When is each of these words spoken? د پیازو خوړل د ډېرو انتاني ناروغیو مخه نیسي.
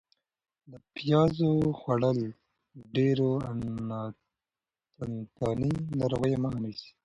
د 0.71 0.73
پیازو 0.95 1.51
خوړل 1.79 2.19
د 2.77 2.79
ډېرو 2.95 3.31
انتاني 5.01 5.71
ناروغیو 5.99 6.41
مخه 6.43 6.59
نیسي. 6.63 6.89